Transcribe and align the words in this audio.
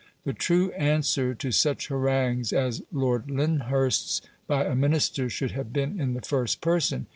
The 0.23 0.33
true 0.33 0.71
answer 0.71 1.35
to 1.35 1.51
such 1.51 1.89
harangues 1.89 2.51
as 2.51 2.81
Lord 2.91 3.29
Lyndhurst's 3.29 4.23
by 4.47 4.65
a 4.65 4.73
Minister 4.73 5.29
should 5.29 5.51
have 5.51 5.71
been 5.71 5.99
in 6.01 6.15
the 6.15 6.21
first 6.23 6.59
person. 6.59 7.05